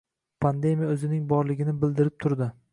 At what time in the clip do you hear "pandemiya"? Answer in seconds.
0.45-0.89